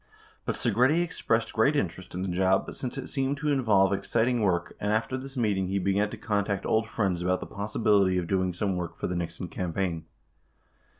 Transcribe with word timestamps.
But 0.45 0.55
Segretti 0.55 1.03
expressed 1.03 1.53
great 1.53 1.75
in 1.75 1.87
terest 1.87 2.15
in 2.15 2.23
the 2.23 2.27
job, 2.27 2.73
since 2.73 2.97
it 2.97 3.05
seemed 3.05 3.37
to 3.37 3.51
involve 3.51 3.93
exciting 3.93 4.41
work, 4.41 4.75
and 4.79 4.91
after 4.91 5.15
this 5.15 5.37
meeting, 5.37 5.67
he 5.67 5.77
began 5.77 6.09
to 6.09 6.17
contact 6.17 6.65
old 6.65 6.87
friends 6.89 7.21
about 7.21 7.39
the 7.39 7.45
possibility 7.45 8.17
of 8.17 8.25
doing 8.25 8.51
some 8.51 8.75
work 8.75 8.97
for 8.97 9.05
the 9.05 9.15
Nixon 9.15 9.47
campaign. 9.47 10.05